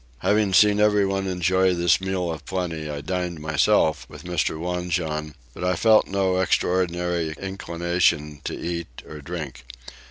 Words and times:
Having 0.21 0.53
seen 0.53 0.79
everyone 0.79 1.27
enjoy 1.27 1.75
this 1.75 2.01
meal 2.01 2.31
of 2.31 2.43
plenty 2.43 2.89
I 2.89 3.01
dined 3.01 3.39
myself 3.39 4.07
with 4.09 4.23
Mr. 4.23 4.57
Wanjon; 4.59 5.35
but 5.53 5.63
I 5.63 5.75
felt 5.75 6.07
no 6.07 6.39
extraordinary 6.39 7.35
inclination 7.39 8.41
to 8.45 8.59
eat 8.59 9.03
or 9.07 9.21
drink. 9.21 9.63